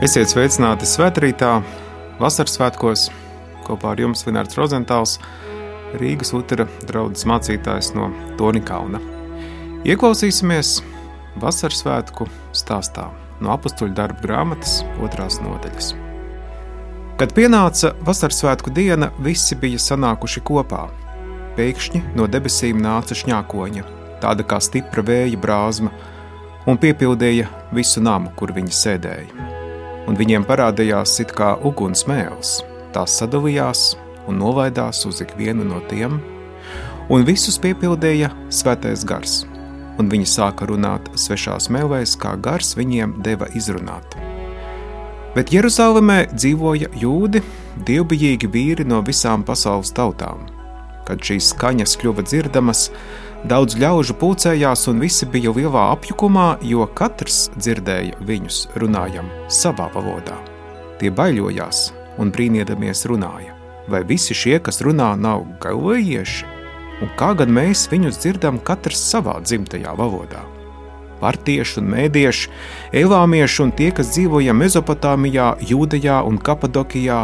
[0.00, 1.58] Esiet sveicināti svētkrītā,
[2.16, 3.02] vasaras svētkos.
[3.66, 5.18] Kopā ar jums Vinārds Rozentāls,
[6.00, 8.06] Rīgas Utera draugs mācītājs no
[8.40, 8.96] Tonikauna.
[9.84, 10.78] Ieklausīsimies
[11.44, 13.10] vasaras svētku stāstā
[13.44, 15.92] no apakstuļu darba grāmatas otrās nodaļas.
[17.20, 20.86] Kad pienāca vasaras svētku diena, visi bija sanākuši kopā.
[21.60, 23.88] Pēkšņi no debesīm nāca šņākoņa,
[24.24, 25.92] tāda kā stipra vēja brāzma,
[26.64, 29.59] un piepildīja visu namu, kur viņi sēdēja.
[30.10, 32.58] Un viņiem parādījās it kā uguns mēls.
[32.90, 33.92] Tās sadalījās
[34.26, 36.18] un novaidās uz ikvienu no tiem,
[37.10, 39.44] un visus piepildīja svētais gars.
[40.02, 44.18] Un viņi sāka runāt svešās mēlēs, kā gars viņiem deva izrunāt.
[45.36, 47.44] Bet Jeruzalemē dzīvoja jūdi,
[47.86, 50.48] dievbijīgi vīri no visām pasaules tautām.
[51.10, 52.86] Kad šīs skaņas kļuva dzirdamas,
[53.40, 60.36] Daudz ļaužu pulcējās, un visi bija lielā apjukumā, jo katrs dzirdēja viņus runājam savā valodā.
[61.00, 61.86] Tie baidījās
[62.20, 63.56] un brīnīdamies runāja.
[63.88, 66.52] Vai visi šie, kas runā, nav galvējieši?
[67.00, 70.44] Un kā gan mēs viņus dzirdam katrs savā dzimtajā valodā?
[71.20, 72.50] Partieši un mēdieši,
[73.02, 77.20] elāmieši un tie, kas dzīvoja Mezopotāmijā, Jūdejā un Kapadokijā,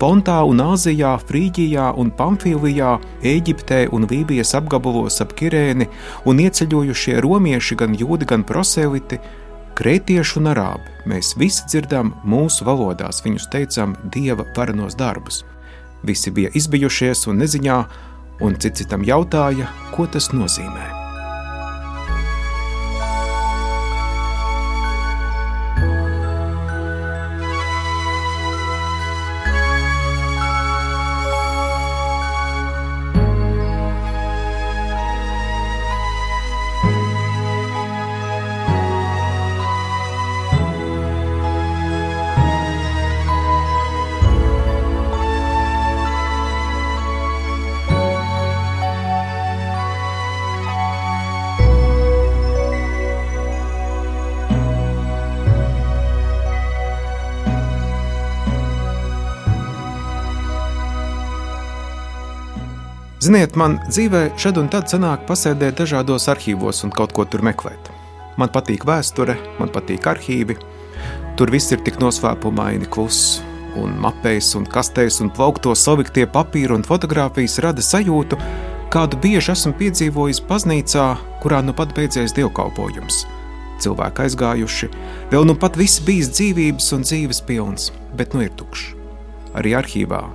[0.00, 2.96] Pontā un Āzijā, Frīģijā un Pamfīlijā,
[3.34, 5.88] Eģiptē un Lībijas apgabalos ap Kirēni
[6.26, 9.20] un ieceļojušie romieši, gan jūdi, gan proseliti,
[9.78, 10.98] krētieši un arābi.
[11.10, 15.44] Mēs visi dzirdam mūsu valodās, viņus teicam dieva varenos darbus.
[16.04, 17.78] Visi bija izbijušies un neziņā,
[18.44, 21.03] un cits citam jautāja, ko tas nozīmē.
[63.24, 67.88] Ziniet, man dzīvē šad un tad sanāk pasēdēt dažādos arhīvos un kaut ko tur meklēt.
[68.36, 70.58] Man patīk vēsture, man patīk arhīvi.
[71.38, 73.38] Tur viss ir tik noslēpumaini, kluss,
[73.80, 78.36] un mapēs, un kastēs, un plaukto saviktie papīri un fotografijas rada sajūtu,
[78.92, 81.08] kādu bieži esmu piedzīvojis baznīcā,
[81.40, 83.24] kurā nu pat beidzies dievkalpojums.
[83.80, 84.94] Cilvēki aizgājuši,
[85.32, 88.90] vēl nu pat viss bijis dzīvības un dzīves pilns, bet nu ir tukšs.
[89.56, 90.26] Arī arhīvā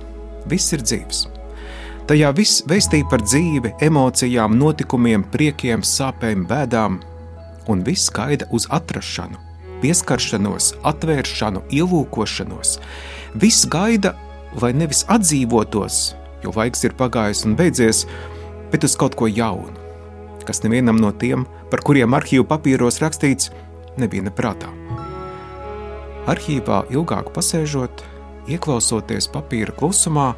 [0.50, 1.28] viss ir dzīves.
[2.10, 6.96] Tajā viss veistīja par dzīvi, emocijām, notikumiem, priekiem, sāpēm, bēdām,
[7.70, 9.38] un viss gaida uz atrašanu,
[9.78, 12.74] pieskaršanos, atvēršanu, ielūkošanos.
[13.38, 14.16] Viss gaida,
[14.58, 16.02] lai nevis atdzīvotos,
[16.42, 18.02] jo laiks ir pagājis un beidzies,
[18.74, 19.78] bet uz kaut ko jaunu,
[20.50, 23.54] kas nevienam no tiem, par kuriem arhīvu papīros rakstīts,
[24.02, 24.74] nebija neprātā.
[26.26, 28.02] Arhīvā ilgāk pasēžot,
[28.50, 30.32] ieklausoties papīra klusumā,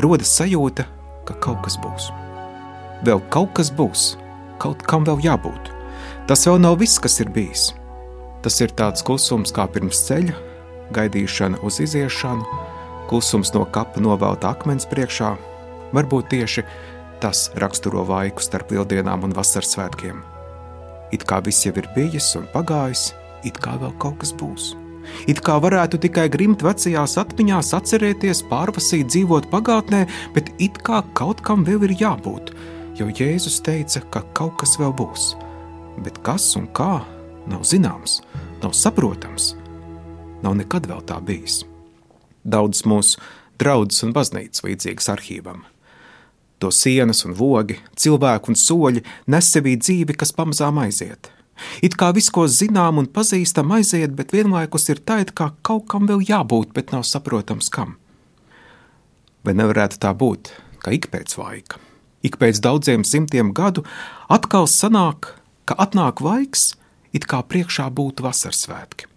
[0.00, 0.94] rodas sajūta,
[1.28, 2.08] ka kaut kas būs.
[3.06, 4.14] Vēl kaut kas būs,
[4.62, 5.70] kaut kam vēl jābūt.
[6.28, 7.70] Tas vēl nav viss, kas ir bijis.
[8.42, 10.34] Tas ir tāds klusums kā pirms ceļa,
[10.96, 12.64] gaidīšana uz iziešanu,
[13.10, 15.34] klusums no kapa novelta akmens priekšā.
[15.96, 16.64] Varbūt tieši
[17.22, 20.20] tas raksturo laiku starp lieldienām un vasaras svētkiem.
[21.14, 23.10] It kā viss jau ir bijis un pagājis,
[23.48, 24.74] it kā vēl kaut kas būs.
[25.28, 30.04] It kā varētu tikai grimt vecajās atmiņās, atcerēties, pārvasīt, dzīvot pagātnē,
[30.34, 32.52] bet it kā kaut kam vēl ir jābūt,
[32.98, 35.32] jo Jēzus teica, ka kaut kas vēl būs.
[36.04, 37.02] Bet kas un kā
[37.50, 38.20] nav zināms,
[38.62, 39.54] nav saprotams,
[40.44, 41.64] nav nekad vēl tā bijis.
[42.48, 43.20] Daudz mūsu
[43.60, 45.64] draugs un baznīcas līdzīgas arhīvam.
[46.58, 51.32] To sienas un logi, cilvēku un soļi nes sevī dzīvi, kas pamazām aiziet–
[51.82, 55.88] It kā viss, ko zinām un pazīstam, aiziet, bet vienlaikus ir tā, it kā kaut
[55.90, 57.96] kam vēl jābūt, bet nav saprotams kam.
[59.46, 60.52] Vai nevarētu tā būt,
[60.82, 61.78] ka ik pēc laika,
[62.26, 63.84] ik pēc daudziem simtiem gadu
[64.28, 65.34] atkal sanāk,
[65.68, 66.72] ka atnāk laiks,
[67.14, 69.08] it kā priekšā būtu vasaras svētki.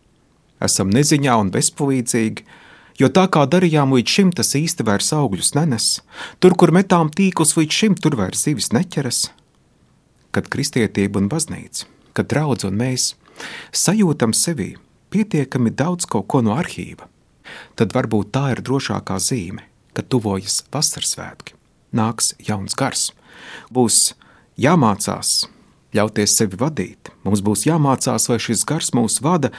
[0.62, 2.46] Esam neziņā un bezpalīdzīgi,
[3.02, 5.88] jo tā kā darījām līdz šim, tas īsti vairs augļus nenes.
[6.40, 9.24] Tur, kur metām tīklus līdz šim, tur vairs zivis neķeras.
[10.32, 13.14] Kad kristietība un baznīca ka draudz un mēs
[13.76, 14.76] sajūtam sevī
[15.12, 17.08] pietiekami daudz kaut ko no arhīva,
[17.76, 19.66] tad varbūt tā ir drošākā zīme,
[19.96, 21.58] ka tuvojas vasaras svētki,
[21.92, 23.10] nāks jauns gars,
[23.74, 24.14] būs
[24.60, 25.46] jāmācās
[25.96, 29.52] ļauties sevi vadīt, mums būs jāmācās, lai šis gars mūs vada,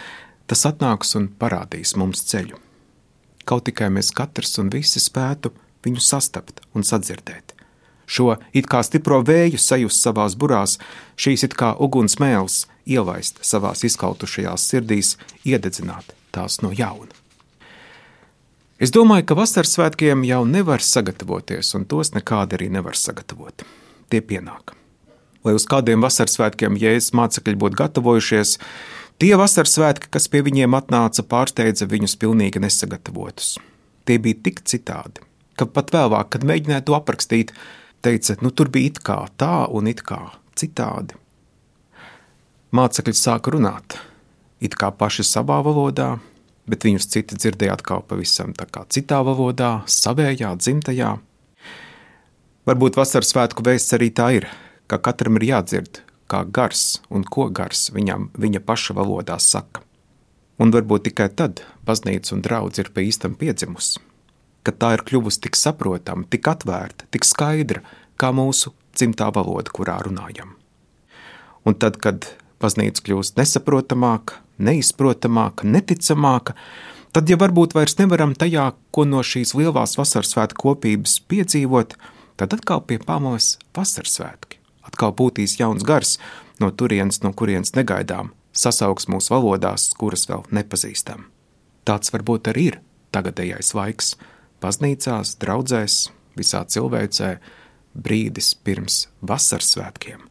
[0.49, 2.59] tas atnāks un parādīs mums ceļu.
[3.45, 5.53] Kaut tikai mēs katrs un visi spētu
[5.85, 7.52] viņu sastapt un sadzirdēt.
[8.07, 10.79] Šo it kā stipro vēju sajust savās burās,
[11.17, 15.17] šīs it kā uguns mēls ielaist savās izkautušajās sirdīs,
[15.47, 17.13] iededzināt tās no jauna.
[18.83, 23.63] Es domāju, ka vasaras svētkiem jau nevar sagatavoties, un tos nekādi arī nevar sagatavot.
[24.11, 24.75] Tie pienāk.
[25.47, 28.57] Lai uz kādiem vasaras svētkiem jēzus mācekļi būtu gatavojušies,
[29.23, 33.55] tie vasaras svētki, kas pie viņiem atnāca, pārsteidza viņus pilnīgi nesagatavotus.
[34.07, 35.23] Tie bija tik citādi,
[35.55, 37.55] ka pat vēlāk, kad mēģināja to aprakstīt,
[38.03, 40.21] teica, nu tur bija it kā tā un it kā
[40.59, 41.17] citādi.
[42.73, 43.99] Mācekļi sāka runāt,
[44.61, 46.17] it kā paši savā valodā,
[46.67, 51.19] bet viņus citi dzirdēja atkal pavisam citā valodā, savējā, dzimtajā.
[52.67, 54.47] Varbūt vasaras svētku vēsts arī tā ir,
[54.87, 59.83] ka katram ir jādzird, kā gars un ko gars viņam viņa paša valodā saka.
[60.63, 63.99] Un varbūt tikai tad baznīca un draudz ir pa īstam piedzimusi,
[64.67, 67.83] kad tā ir kļuvusi tik saprotama, tik atvērta, tik skaidra,
[68.21, 70.55] kā mūsu dzimtā valoda, kurā runājam.
[71.67, 72.27] Un tad, kad
[72.63, 76.55] baznīca kļūst nesaprotamāka, neizprotamāka, neticamāka,
[77.15, 81.97] tad ja varbūt vairs nevaram tajā, ko no šīs lielās vasaras svētku kopības piedzīvot,
[82.41, 84.61] tad atkal pie pamales vasaras svētki.
[84.87, 86.17] Atkal būtīs jauns gars
[86.61, 91.27] no turienes, no kurienes negaidām, sasauks mūsu valodās, kuras vēl nepazīstam.
[91.87, 92.81] Tāds varbūt arī ir
[93.15, 94.15] tagadējais laiks
[94.63, 96.07] baznīcās, draudzēs,
[96.39, 97.37] visā cilvēcē,
[97.93, 100.23] brīdis pirms vasaras svētkiem.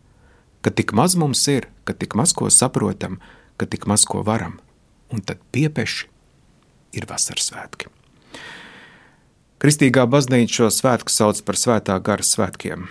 [0.62, 3.20] Kad tik maz mums ir, kad tik maz ko saprotam,
[3.58, 4.60] ka tik maz ko varam,
[5.14, 6.08] un tad piepeši
[6.98, 7.90] ir vasaras svētki.
[9.62, 12.88] Kristīgā baznīca šo svētku sauc par svētā gara svētkiem.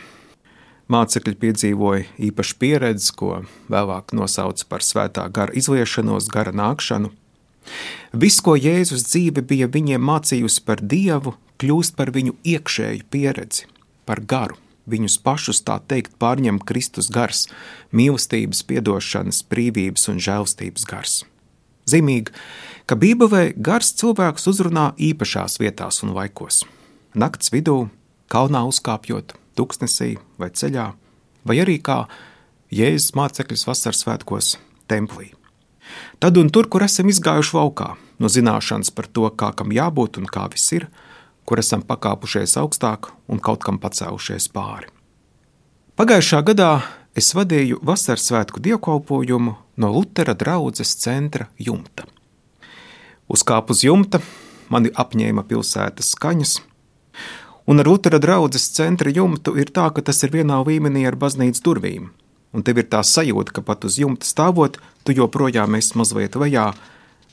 [0.90, 3.40] Mācekļi piedzīvoja īpašu pieredzi, ko
[3.70, 7.10] vēlāk nosauca par svētā gara izliešanos, gara nākšanu.
[8.12, 13.68] Viss, ko Jēzus dzīve bija viņiem mācījusi par Dievu, kļūst par viņu iekšēju pieredzi,
[14.08, 14.58] par garu.
[14.90, 17.44] Viņus pašus tā teikt pārņem Kristus gars,
[17.94, 21.20] mīlestības, piedošanas, brīvības un žēlstības gars.
[21.90, 22.34] Zīmīgi,
[22.90, 26.64] ka Bībelē gars cilvēks uzrunā īpašās vietās un laikos.
[27.14, 27.88] Nakts vidū,
[28.30, 30.90] kalnā uzkāpjot, tuksnesī vai ceļā,
[31.46, 32.04] vai arī kā
[32.74, 34.56] Jēzus mācekļus vasaras svētkos
[34.90, 35.32] templī.
[36.20, 40.28] Tad un tur, kur esam izgājuši laukā, no zināšanas par to, kā kam jābūt un
[40.28, 40.86] kā viss ir,
[41.48, 44.90] kur esam pakāpušies augstāk un kaut kam pacēlušies pāri.
[45.98, 46.70] Pagājušā gadā
[47.16, 52.06] es vadīju vasaras svētku dievkalpojumu no Lutera draudzes centra jumta.
[53.30, 54.20] Uzkāpu uz jumta,
[54.70, 56.54] mani apņēma pilsētas skaņas,
[57.70, 61.64] un ar Lutera draudzes centra jumtu ir tā, ka tas ir vienā līmenī ar baznīcas
[61.66, 62.10] durvīm,
[62.52, 66.70] un tev ir tā sajūta, ka pat uz jumta stāvot, tu joprojām esi mazliet vajā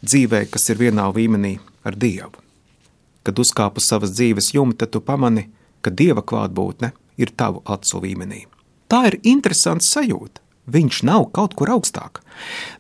[0.04, 2.44] dzīvē, kas ir vienā līmenī ar Dievu.
[3.28, 5.50] Kad uzkāpu savas dzīves jumta, tu pamani,
[5.82, 8.46] ka dieva klātbūtne ir tavu acu līmenī.
[8.88, 10.42] Tā ir interesanta sajūta.
[10.68, 12.20] Viņš nav kaut kur augstāk.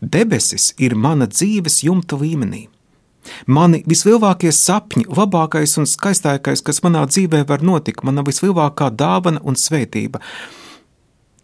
[0.01, 2.67] Debesis ir mana dzīves jumta līmenī.
[3.47, 9.59] Mani vislielākie sapņi, labākais un skaistākais, kas manā dzīvē var notikt, mana vislielākā dāvana un
[9.59, 10.21] svētība.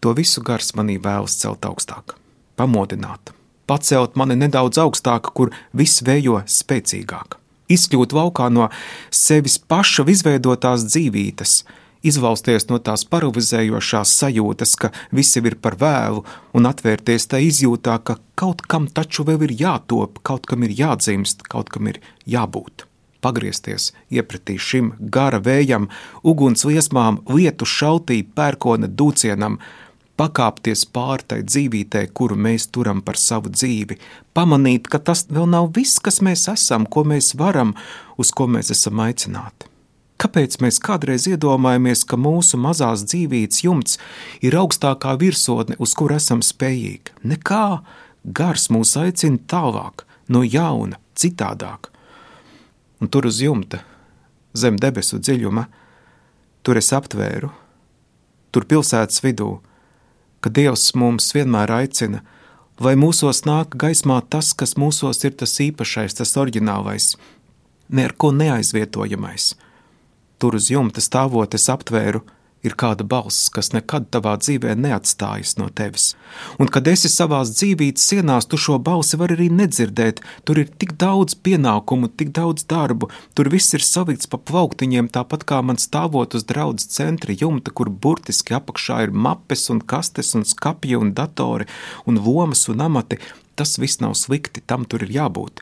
[0.04, 2.12] To visu gars manī vēlas celt augstāk,
[2.60, 3.30] pamodināt,
[3.64, 7.38] pacelt mani nedaudz augstāk, kur viss vējo spēcīgāk.
[7.72, 8.66] Izkļūt laukā no
[9.08, 11.54] sevis paša izveidotās dzīvības,
[12.04, 16.20] izvalsties no tās paralizējošās sajūtas, ka viss ir par vēlu,
[16.52, 21.46] un atvērties tai izjūtā, ka kaut kam taču vēl ir jātop, kaut kam ir jādzimst,
[21.48, 22.84] kaut kam ir jābūt.
[23.24, 25.88] Pagriezties iepratī šim gara vējam,
[26.20, 29.56] uguns liesmām, lietu šautī, pērkona dūcienam,
[30.20, 33.98] pakāpties pāri tai dzīvītē, kuru mēs turam par savu dzīvi,
[34.36, 37.74] pamanīt, ka tas vēl nav viss, kas mēs esam, ko mēs varam,
[38.18, 39.70] uz ko mēs esam aicināti.
[40.20, 43.98] Kāpēc mēs kādreiz iedomājamies, ka mūsu mazās dzīvības jumts
[44.46, 47.16] ir augstākā virsotne, uz kur esam spējīgi?
[47.26, 47.64] Nekā
[48.24, 51.90] gars mūs aicina tālāk, no jauna, citādāk.
[53.02, 53.82] Un tur uz jumta,
[54.54, 55.66] zem debesu dziļuma,
[56.64, 57.50] tur es aptvēru,
[58.54, 59.58] tur pilsētas vidū,
[60.44, 62.20] ka Dievs mums vienmēr aicina,
[62.84, 67.14] lai mūsos nāk gaismā tas, kas mūsos ir tas īpašais, tas oriģinālais,
[67.88, 69.54] ne ar ko neaizvietojamais.
[70.36, 72.20] Tur uz jumta stāvot es aptvēru
[72.64, 76.14] ir kāda balss, kas nekad tavā dzīvē neatstājas no tevis.
[76.58, 80.22] Un, kad esi savās dzīvības sienās, tu šo balsi vari arī nedzirdēt.
[80.48, 85.46] Tur ir tik daudz pienākumu, tik daudz darbu, tur viss ir savikts pa plauktiņiem, tāpat
[85.48, 90.48] kā man stāvot uz draudzes centra jumta, kur burtiski apakšā ir mapes un kastes un
[90.48, 91.68] skapja un datori
[92.08, 93.20] un lomas un amati.
[93.54, 95.60] tas viss nav slikti, tam tur ir jābūt,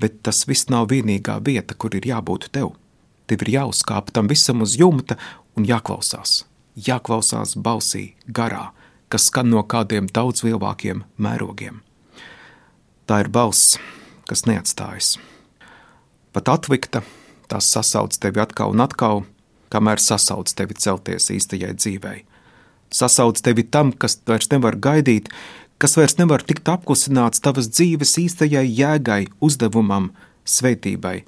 [0.00, 2.74] bet tas viss nav vienīgā vieta, kur ir jābūt tev.
[3.30, 5.14] Tev ir jāuzkāp tam visam uz jumta
[5.56, 6.44] un jāklausās.
[6.76, 8.70] Jāklausās balsī, garā,
[9.10, 11.82] kas skan no kādiem daudz lielākiem mērogiem.
[13.10, 13.74] Tā ir balss,
[14.30, 15.16] kas neatstājas.
[16.30, 17.02] Pat atlikta,
[17.50, 19.24] tās sasauc tevi atkal un atkal,
[19.74, 22.20] kamēr sasauc tevi celties īstajai dzīvei.
[22.94, 25.30] Sasauc tevi tam, kas vairs nevar gaidīt,
[25.82, 30.10] kas vairs nevar tikt apklusināts tavas dzīves īstajai jēgai, uzdevumam,
[30.46, 31.20] svētībai,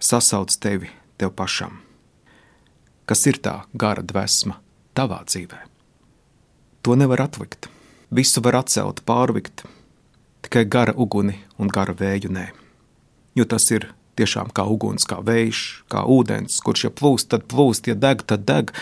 [0.00, 1.87] sasauc tevi tev pašam.
[3.08, 4.58] Kas ir tā gara dvēsma
[4.92, 5.62] tavā dzīvē?
[6.84, 7.70] To nevar atlikt.
[8.12, 9.62] Visu var atcelt, pārvikt,
[10.44, 12.44] tikai gara uguni un gara vēju nē.
[13.32, 13.86] Jo tas ir
[14.20, 18.44] tiešām kā uguns, kā vējš, kā ūdens, kurš ja plūst, tad plūst, ja deg, tad
[18.44, 18.74] deg,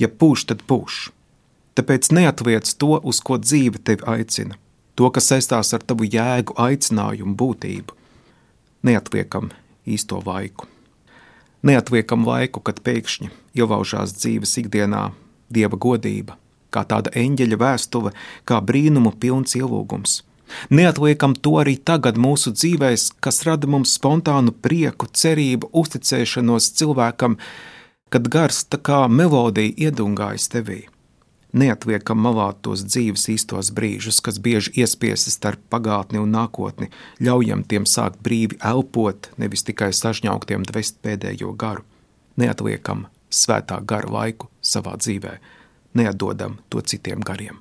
[0.00, 1.10] ja pūš, tad pūš.
[1.76, 4.56] Tāpēc neatliec to, uz ko dzīve tevi aicina,
[4.96, 8.00] to, kas saistās ar tavu jēgu, aicinājumu, būtību.
[8.88, 9.52] Neatliekam
[9.84, 10.70] īsto laiku.
[11.66, 15.08] Neatliekam laiku, kad pēkšņi ielaužās dzīves ikdienā
[15.50, 16.36] dieva godība,
[16.70, 18.12] kā tāda eņģeļa vēstule,
[18.46, 20.20] kā brīnumu pilns ielūgums.
[20.72, 27.36] Neatliekam to arī tagad mūsu dzīvēs, kas rada mums spontānu prieku, cerību, uzticēšanos cilvēkam,
[28.08, 30.86] kad gars tā kā melodija iedungājas tevī
[31.52, 36.90] neatliekam malā tos dzīves īstos brīžus, kas bieži iespiesti starp pagātni un nākotni,
[37.24, 41.86] ļaujam tiem sākt brīvi elpot, nevis tikai sažņauktiem dvest pēdējo garu.
[42.38, 45.38] Neatliekam svētā gara laiku savā dzīvē,
[45.98, 47.58] neatdodam to citiem gariem.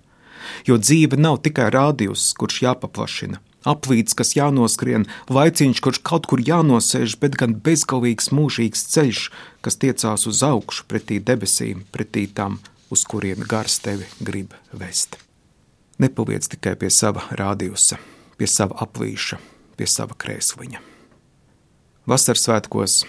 [0.68, 7.18] Jo dzīve nav tikai rādījus, kurš jāpaplašina, aplīts, kas jānoskrien, laiciņš, kurš kaut kur jānosēž,
[7.20, 9.28] bet gan bezgalīgs mūžīgs ceļš,
[9.66, 15.18] kas tiecās uz augšu pretī debesīm, pretī tam uz kuriem gars tevi grib vest.
[15.98, 17.98] Nepaliec tikai pie sava rādījusa,
[18.38, 19.40] pie sava aplīša,
[19.78, 20.82] pie sava krēsliņa.
[22.08, 23.02] Vasaras svētkos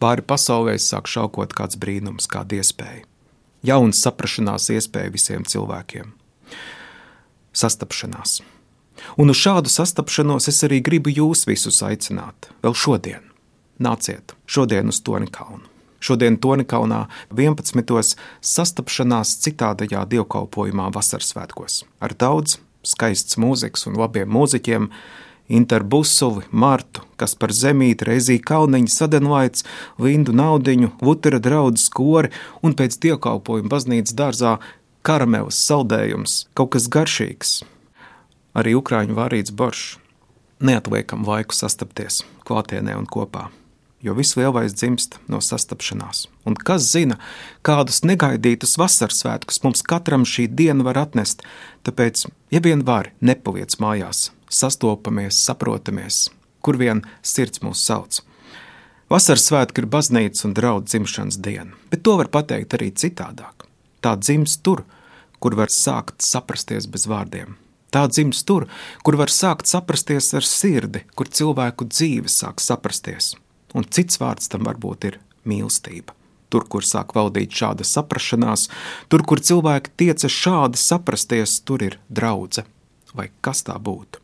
[0.00, 3.04] pāri pasaulē sāk šaukot kāds brīnums, kāda iespēja.
[3.66, 6.12] Jauns saprašanās iespēja visiem cilvēkiem.
[7.56, 8.40] Sastapšanās.
[9.20, 13.24] Un uz šādu sastapšanos es arī gribu jūs visus aicināt, vēl šodien.
[13.82, 15.75] Nāciet šodien uz Toni kalnu.
[16.06, 18.14] Šodien Tonikaunā 11.
[18.44, 24.86] sastapšanās citādajā dievkalpojumā vasaras svētkos ar daudz skaists mūzikas un labiem mūziķiem,
[25.46, 29.62] Interbusuli, Martu, kas par zemīti, reizī kauniņu sadenlaids,
[30.02, 32.32] Lindu naudiņu, Lutera draudzes kori
[32.66, 34.56] un pēc dievkalpojuma baznīcas dārzā
[35.06, 37.60] karamelis saldējums, kaut kas garšīgs.
[38.58, 40.00] Arī ukrāņu vārīts boršs.
[40.66, 43.50] Neatliekam laiku sastapties klātienē un kopā
[44.06, 46.26] jo viss lielais dzimst no sastapšanās.
[46.46, 47.18] Un kas zina,
[47.66, 51.42] kādus negaidītus vasaras svētkus mums katram šī diena var atnest,
[51.86, 56.28] tāpēc, ja vien var, nepaliec mājās, sastopamies, saprotamies,
[56.62, 58.22] kur vien sirds mūs sauc.
[59.10, 63.66] Vasaras svētki ir baznīcas un draugu dzimšanas diena, bet to var pateikt arī citādāk.
[64.02, 64.84] Tā dzimst tur,
[65.42, 67.56] kur var sākt saprasties bez vārdiem.
[67.94, 68.66] Tā dzimst tur,
[69.06, 73.34] kur var sākt saprasties ar sirdi, kur cilvēku dzīve sāk saprasties
[73.76, 75.18] un cits vārds tam varbūt ir
[75.48, 76.14] mīlestība.
[76.48, 78.68] Tur, kur sāk valdīt šāda saprašanās,
[79.10, 82.70] tur, kur cilvēki tiecas šādi saprasties, tur ir draudzene
[83.16, 84.20] vai kas tā būtu.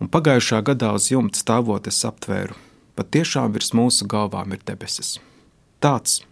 [0.00, 2.56] Un pagājušā gadā uz jumta stāvot es aptvēru,
[2.96, 5.18] patiešām virs mūsu galvām ir debesis.
[5.84, 6.22] Tāds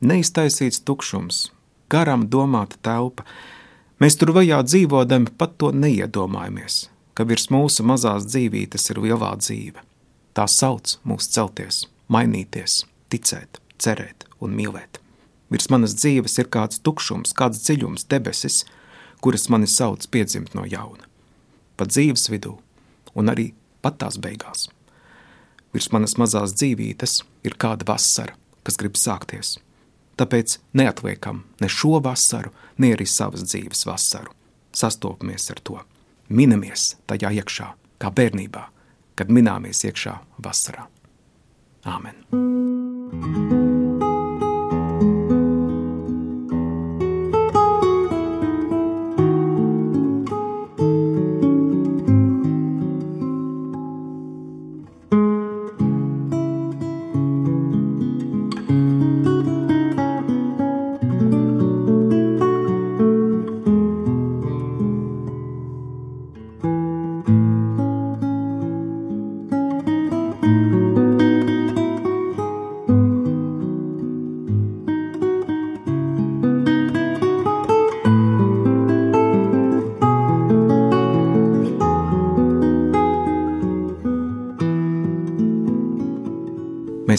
[0.00, 1.48] neiztaisīts tukšums,
[1.90, 3.26] garam domāta telpa.
[4.02, 6.86] Mēs tur vajā dzīvodami pat to neiedomājamies,
[7.16, 9.82] ka virs mūsu mazās dzīvītes ir lielā dzīve.
[10.36, 14.98] Tā sauc mūs celties, mainīties, ticēt, cerēt un mīlēt.
[15.48, 18.64] Virs manas dzīves ir kāds tukšums, kāds dziļums, debesis,
[19.24, 21.08] kuras mani sauc piedzimt no jauna.
[21.80, 22.58] Pa dzīves vidū
[23.16, 24.68] un arī pat tās beigās.
[25.72, 29.56] Virs manas mazās dzīvītes ir kāda vasara, kas grib sākties.
[30.20, 34.36] Tāpēc neatliekam ne šo vasaru, ne arī savas dzīves vasaru.
[34.76, 35.80] Sastopamies ar to,
[36.28, 38.68] minamies tajā iekšā, kā bērnībā,
[39.16, 40.88] kad minēmies iekšā vasarā.
[41.86, 42.24] Āmen!
[42.32, 43.65] Mēs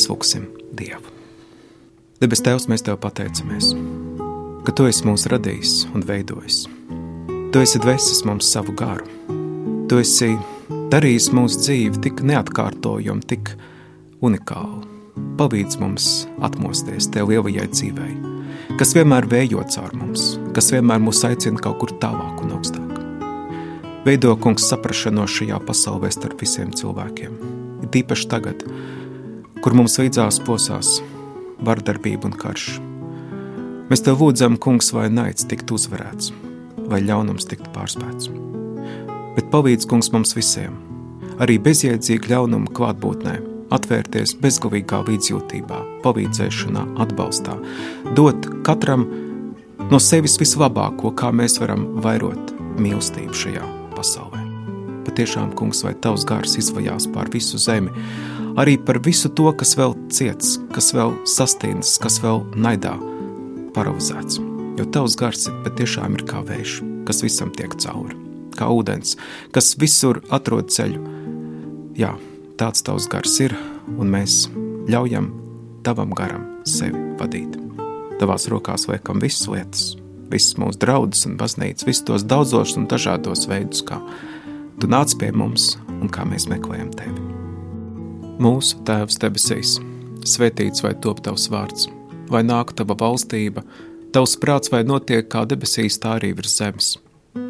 [0.10, 0.48] lūgsim
[0.78, 1.14] Dievu.
[2.22, 3.74] Debes Tēvs, mēs Tev pateicamies,
[4.66, 6.64] ka Tu esi mūs radījis un veidojis.
[7.54, 9.06] Tu esi dvēsis mums savu garu.
[9.88, 10.34] Tu esi
[10.92, 13.54] darījis mūsu dzīvi tik neatkārtojumu, tik
[14.26, 14.84] unikālu.
[15.38, 16.10] Palīdz mums
[16.44, 18.16] atmosties Tev lielajai dzīvei,
[18.80, 22.98] kas vienmēr vējo caur mums, kas vienmēr mūs aicina kaut kur tālāk un augstāk.
[24.08, 27.34] Veido kungs saprašanu šajā pasaulē starp visiem cilvēkiem.
[27.84, 28.64] Ir tīpaši tagad,
[29.64, 31.00] kur mums līdzās posās
[31.64, 32.78] vardarbība un karš.
[33.88, 36.34] Mēs tev lūdzam, kungs, vai naids tikt uzvarēts,
[36.92, 38.32] vai ļaunums tikt pārspēts.
[39.38, 40.76] Bet palīdz, kungs, mums visiem,
[41.44, 43.38] arī bezjēdzīgu ļaunumu klātbūtnē,
[43.76, 47.56] atvērties bezgalīgā līdzjūtībā, palīdzēšanā, atbalstā,
[48.18, 49.08] dot katram
[49.92, 54.47] no sevis vislabāko, kā mēs varam vairot mīlestību šajā pasaulē.
[55.08, 57.94] Patiešām, kungs, vai tavs gars izvajās pār visu zemi,
[58.60, 62.98] arī par visu to, kas vēl ciets, kas vēl sastīnas, kas vēl naidā
[63.78, 64.42] paralizēts.
[64.78, 68.18] Jo tavs gars patiešām ir kā vējš, kas visam tiek cauri,
[68.58, 69.16] kā ūdens,
[69.56, 71.02] kas visur atrod ceļu.
[71.98, 72.12] Jā,
[72.62, 73.56] tāds tavs gars ir,
[73.98, 74.46] un mēs
[74.92, 75.32] ļaujam
[75.88, 77.56] tavam garam sevi vadīt.
[78.20, 79.84] Tavās rokās liekam visas lietas,
[80.32, 84.02] visas mūsu draudzes un baznīcas, visus tos daudzos un dažādos veidus, kā
[84.82, 87.24] tu nāc pie mums un kā mēs meklējam tevi.
[88.44, 89.78] Mūsu Tēvs debesīs,
[90.28, 91.88] svētīts vai top tavs vārds,
[92.30, 93.64] vai nāk tava valstība,
[94.14, 96.96] tavs prāts vai notiek kā debesīs, tā arī virs zemes.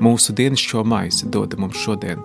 [0.04, 2.20] Mūsu dienascho maizi dod mums šodien,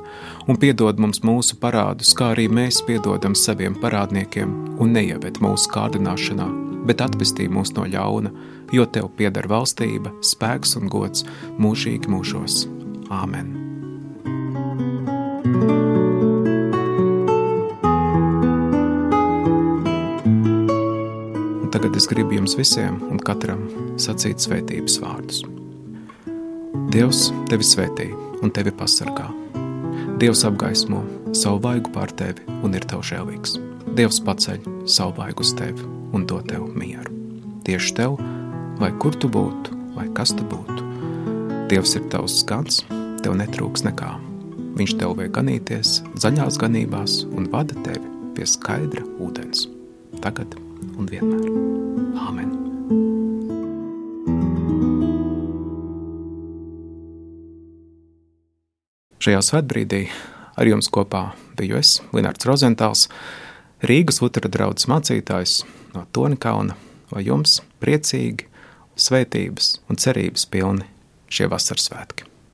[0.51, 6.49] un piedod mums mūsu parādus, kā arī mēs piedodam saviem parādniekiem, un neieved mūsu kārdināšanā,
[6.91, 8.35] bet atpestī mūs no ļauna,
[8.75, 11.27] jo Tev pieder valstība, spēks un gods
[11.63, 12.65] mūžīgi mūžos.
[13.13, 13.62] Āmen!
[21.83, 23.65] Tagad es gribu jums visiem un katram
[23.99, 25.41] sacīt svētības vārdus.
[26.95, 28.07] Dievs tevi svētī
[28.39, 29.25] un tevi pasargā.
[30.23, 31.01] Dievs apgaismo
[31.35, 33.57] savu vaigu pār tevi un ir tev žēlīgs.
[33.99, 37.19] Dievs paceļ savu vaigu uz tevi un dod tev mieru.
[37.67, 38.15] Tieši tev,
[38.79, 40.87] lai kur tu būtu, vai kas tu būtu.
[41.73, 42.85] Dievs ir tavs skats,
[43.27, 44.13] tev netrūks nekā.
[44.79, 48.07] Viņš tev vajag ganīties zaļās ganībās un vada tevi
[48.39, 49.67] pie skaidra ūdens.
[50.23, 50.62] Tagad
[50.99, 51.49] un vienmēr.
[52.23, 52.51] Āmen!
[59.23, 60.03] Šajā svētbrīdī
[60.59, 61.29] ar jums kopā
[61.59, 63.07] biju es, Linārds Rozentāls,
[63.87, 65.61] Rīgas Lutra draugs mācītājs
[65.95, 66.75] no Tonikauna,
[67.15, 68.49] lai jums priecīgi
[68.99, 70.91] svētības un cerības pilni
[71.33, 72.32] šie vasaras svētki.